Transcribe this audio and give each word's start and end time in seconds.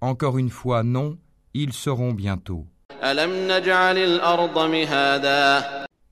Encore 0.00 0.38
une 0.38 0.50
fois, 0.50 0.82
non, 0.82 1.18
ils 1.54 1.72
seront 1.72 2.12
bientôt. 2.12 2.66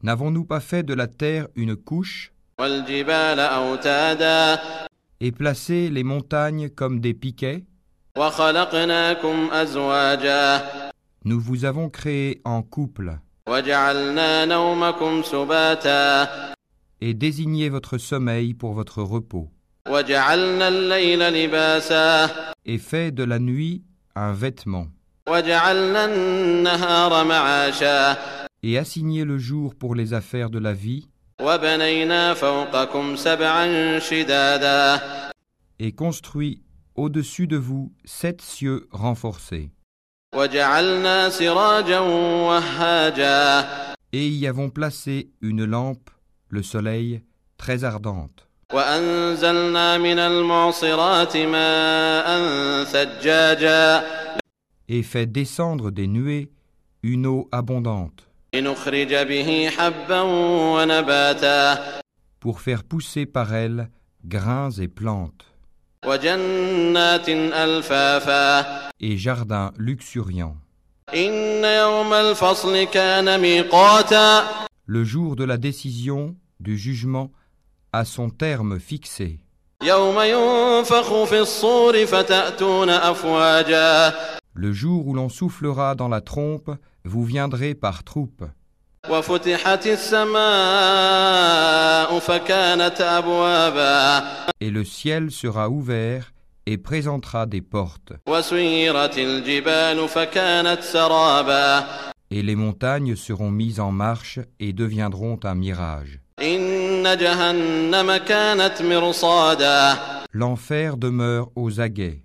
N'avons-nous 0.03 0.45
pas 0.45 0.61
fait 0.61 0.83
de 0.83 0.95
la 0.95 1.07
terre 1.07 1.49
une 1.55 1.77
couche 1.77 2.33
et 5.21 5.33
placé 5.33 5.91
les 5.91 6.05
montagnes 6.05 6.69
comme 6.71 7.01
des 7.01 7.15
piquets 7.15 7.65
Nous 11.25 11.41
vous 11.41 11.65
avons 11.65 11.91
créé 11.91 12.41
en 12.45 12.63
couple. 12.63 13.19
et 17.01 17.15
désigné 17.15 17.69
votre 17.69 17.99
sommeil 17.99 18.55
pour 18.55 18.73
votre 18.73 19.03
repos. 19.03 19.51
Et 22.65 22.79
fais 22.79 23.11
de 23.13 23.23
la 23.23 23.39
nuit 23.39 23.85
un 24.17 24.33
vêtement. 24.33 24.89
Et 28.63 28.79
assignez 28.79 29.25
le 29.25 29.39
jour 29.39 29.75
pour 29.75 29.95
les 29.95 30.13
affaires 30.13 30.51
de 30.51 30.59
la 30.59 30.73
vie. 30.73 31.09
Et 35.79 35.93
construis 35.93 36.63
au-dessus 36.97 37.47
de 37.47 37.57
vous 37.57 37.93
sept 38.05 38.43
cieux 38.43 38.89
renforcés. 38.91 39.71
Et 44.13 44.29
y 44.29 44.47
avons 44.47 44.71
placé 44.71 45.31
une 45.41 45.65
lampe, 45.65 46.11
le 46.49 46.63
soleil, 46.63 47.23
très 47.57 47.85
ardente. 47.85 48.46
Et 54.89 55.03
fait 55.03 55.27
descendre 55.27 55.91
des 55.91 56.07
nuées 56.09 56.51
une 57.03 57.27
eau 57.27 57.49
abondante. 57.53 58.29
pour 62.41 62.61
faire 62.61 62.83
pousser 62.85 63.25
par 63.25 63.55
elle 63.55 63.89
grains 64.25 64.71
et 64.73 64.89
plantes. 64.89 65.47
et 69.01 69.17
jardins 69.17 69.73
luxuriants. 69.79 70.57
Le 74.87 75.05
jour 75.05 75.37
de 75.37 75.45
la 75.45 75.57
décision, 75.57 76.35
du 76.61 76.77
jugement, 76.77 77.31
à 77.97 78.05
son 78.05 78.29
terme 78.29 78.79
fixé. 78.79 79.41
Le 84.55 84.73
jour 84.73 85.07
où 85.07 85.15
l'on 85.15 85.29
soufflera 85.31 85.95
dans 85.95 86.09
la 86.09 86.21
trompe, 86.21 86.71
vous 87.05 87.25
viendrez 87.25 87.75
par 87.75 88.05
troupes. 88.05 88.45
Et 94.61 94.71
le 94.71 94.85
ciel 94.85 95.31
sera 95.31 95.71
ouvert 95.71 96.33
et 96.67 96.77
présentera 96.77 97.47
des 97.47 97.63
portes. 97.63 98.13
Et 102.31 102.43
les 102.43 102.57
montagnes 102.57 103.17
seront 103.17 103.51
mises 103.51 103.81
en 103.81 103.93
marche 103.93 104.41
et 104.61 104.73
deviendront 104.75 105.41
un 105.45 105.55
mirage. 105.55 106.21
L'enfer 110.33 110.97
demeure 110.97 111.51
aux 111.55 111.81
aguets. 111.81 112.23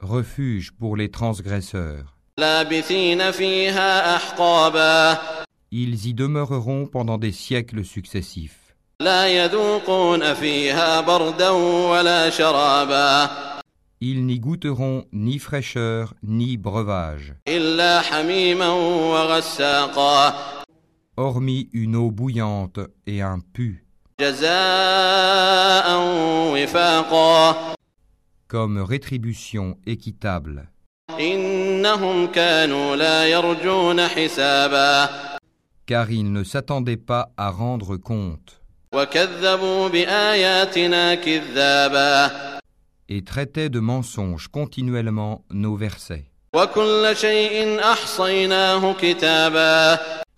Refuge 0.00 0.72
pour 0.78 0.96
les 0.96 1.10
transgresseurs. 1.10 2.16
Ils 5.72 6.06
y 6.06 6.14
demeureront 6.14 6.86
pendant 6.86 7.18
des 7.18 7.32
siècles 7.32 7.84
successifs. 7.84 8.74
Ils 14.02 14.26
n'y 14.26 14.38
goûteront 14.40 15.04
ni 15.12 15.38
fraîcheur 15.38 16.14
ni 16.22 16.56
breuvage 16.56 17.34
hormis 21.20 21.68
une 21.74 21.96
eau 21.96 22.10
bouillante 22.10 22.80
et 23.06 23.20
un 23.20 23.40
pu. 23.40 23.84
Comme 28.48 28.78
rétribution 28.78 29.76
équitable. 29.86 30.70
Car 35.86 36.10
ils 36.10 36.32
ne 36.32 36.44
s'attendaient 36.44 36.96
pas 36.96 37.30
à 37.36 37.50
rendre 37.50 37.96
compte. 37.96 38.62
Et 43.08 43.22
traitaient 43.24 43.68
de 43.68 43.80
mensonges 43.80 44.48
continuellement 44.48 45.44
nos 45.50 45.76
versets 45.76 46.30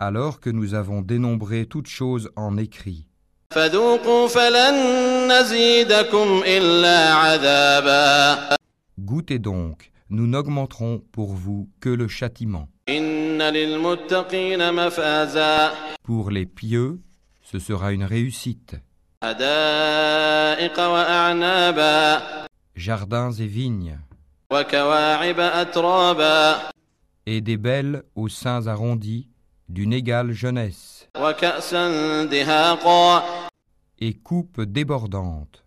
alors 0.05 0.39
que 0.39 0.49
nous 0.49 0.73
avons 0.73 1.01
dénombré 1.01 1.65
toutes 1.65 1.87
choses 1.87 2.29
en 2.35 2.57
écrit. 2.57 3.07
Goûtez 8.99 9.39
donc, 9.39 9.91
nous 10.09 10.27
n'augmenterons 10.27 11.03
pour 11.11 11.33
vous 11.33 11.69
que 11.79 11.89
le 11.89 12.07
châtiment. 12.07 12.67
Pour 16.03 16.31
les 16.31 16.45
pieux, 16.45 16.99
ce 17.41 17.59
sera 17.59 17.93
une 17.93 18.03
réussite. 18.03 18.75
Jardins 22.75 23.31
et 23.31 23.47
vignes. 23.47 23.99
Et 27.25 27.41
des 27.41 27.57
belles 27.57 28.03
aux 28.15 28.27
seins 28.27 28.67
arrondis 28.67 29.29
d'une 29.73 29.91
égale 29.91 30.31
jeunesse 30.33 31.09
et 33.99 34.13
coupe 34.13 34.61
débordante. 34.61 35.63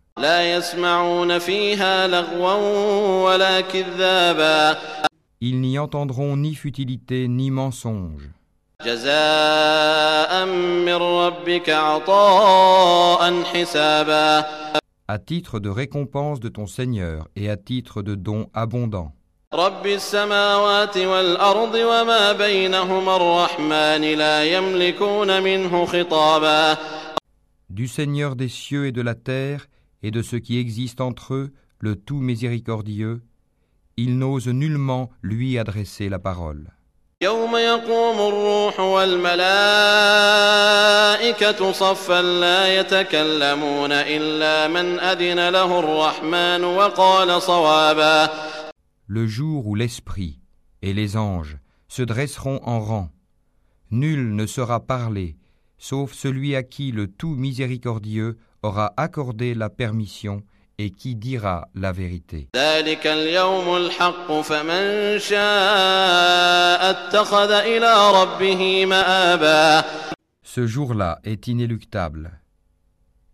Ils 5.41 5.61
n'y 5.61 5.79
entendront 5.79 6.37
ni 6.37 6.55
futilité 6.55 7.27
ni 7.27 7.51
mensonge. 7.51 8.31
À 15.09 15.19
titre 15.19 15.59
de 15.59 15.69
récompense 15.69 16.41
de 16.41 16.49
ton 16.49 16.67
Seigneur 16.67 17.29
et 17.35 17.51
à 17.51 17.57
titre 17.57 18.03
de 18.03 18.15
don 18.15 18.49
abondant. 18.55 19.16
رب 19.55 19.87
السماوات 19.87 20.97
والأرض 20.97 21.75
وما 21.75 22.33
بينهما 22.33 23.17
الرحمن 23.17 24.03
لا 24.03 24.45
يملكون 24.45 25.43
منه 25.43 25.87
خطابا 25.87 26.77
Du 27.71 27.87
Seigneur 27.87 28.35
des 28.35 28.49
cieux 28.49 28.87
et 28.87 28.93
de 28.93 29.03
la 29.03 29.15
terre 29.15 29.67
et 30.03 30.11
de 30.11 30.23
ce 30.23 30.35
qui 30.37 30.59
existe 30.59 31.01
entre 31.01 31.35
eux, 31.35 31.53
le 31.79 31.95
tout 31.95 32.19
miséricordieux, 32.19 33.23
il 33.97 34.19
n'ose 34.19 34.49
nullement 34.49 35.11
lui 35.23 35.59
adresser 35.59 36.09
la 36.09 36.19
parole. 36.19 36.67
يوم 37.23 37.57
يقوم 37.57 38.19
الروح 38.29 38.81
والملائكة 38.81 39.47
صفا 41.73 42.23
لا 42.23 42.77
يتكلمون 42.81 43.93
إلا 43.93 44.69
من 44.69 45.01
أذن 45.01 45.49
له 45.49 45.79
الرحمن 45.79 46.65
وقال 46.65 47.43
صوابا 47.43 48.31
le 49.07 49.27
jour 49.27 49.67
où 49.67 49.75
l'Esprit 49.75 50.41
et 50.83 50.93
les 50.93 51.17
anges 51.17 51.59
se 51.89 52.03
dresseront 52.03 52.61
en 52.63 52.81
rang. 52.81 53.11
Nul 53.91 54.35
ne 54.35 54.47
sera 54.47 54.81
parlé, 54.81 55.37
sauf 55.79 56.13
celui 56.13 56.57
à 56.57 56.63
qui 56.63 56.91
le 56.91 57.07
tout 57.07 57.35
miséricordieux 57.35 58.37
aura 58.63 58.93
accordé 58.97 59.55
la 59.55 59.71
permission 59.71 60.43
et 60.79 60.91
qui 60.91 61.15
dira 61.15 61.69
la 61.75 61.93
vérité. 61.93 62.49
Ce 70.43 70.67
jour-là 70.67 71.19
est 71.25 71.47
inéluctable. 71.47 72.41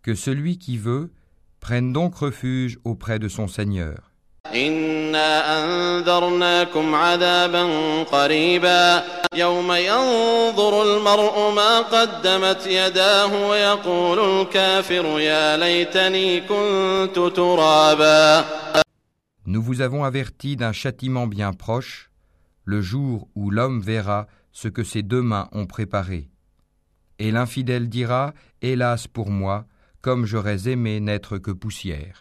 Que 0.02 0.14
celui 0.14 0.58
qui 0.58 0.76
veut 0.76 1.12
prenne 1.60 1.92
donc 1.92 2.16
refuge 2.16 2.78
auprès 2.84 3.19
de 3.19 3.28
son 3.28 3.48
Seigneur. 3.48 4.12
إنا 4.54 5.59
أنذرناكم 5.59 6.95
عذابا 6.95 7.63
قريبا 8.04 9.04
يوم 9.33 9.71
ينظر 9.71 10.83
المرء 10.83 11.54
ما 11.56 11.80
قدمت 11.81 12.68
يداه 12.68 13.50
ويقول 13.50 14.19
الكافر 14.19 15.19
يا 15.19 15.57
ليتني 15.57 16.42
كنت 16.42 17.19
ترابا 17.36 18.45
Nous 19.45 19.62
vous 19.62 19.80
avons 19.80 20.04
averti 20.04 20.57
d'un 20.57 20.74
châtiment 20.74 21.25
bien 21.25 21.54
proche, 21.54 22.12
le 22.65 22.81
jour 22.81 23.30
où 23.33 23.50
l'homme 23.50 23.80
verra 23.80 24.27
ce 24.51 24.68
que 24.68 24.83
ses 24.83 25.04
deux 25.04 25.21
mains 25.21 25.48
ont 25.54 25.65
préparé. 25.65 26.30
Et 27.18 27.31
l'infidèle 27.31 27.88
dira, 27.88 28.33
Hélas 28.62 29.07
pour 29.07 29.30
moi, 29.30 29.65
comme 30.01 30.25
j'aurais 30.25 30.68
aimé 30.68 31.00
n'être 31.00 31.38
que 31.38 31.51
poussière. 31.51 32.20